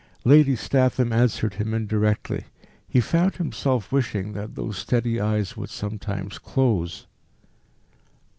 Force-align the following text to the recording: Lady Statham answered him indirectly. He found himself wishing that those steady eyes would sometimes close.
Lady 0.25 0.55
Statham 0.55 1.13
answered 1.13 1.53
him 1.53 1.75
indirectly. 1.75 2.45
He 2.89 2.99
found 2.99 3.35
himself 3.35 3.91
wishing 3.91 4.33
that 4.33 4.55
those 4.55 4.79
steady 4.79 5.19
eyes 5.21 5.55
would 5.55 5.69
sometimes 5.69 6.39
close. 6.39 7.05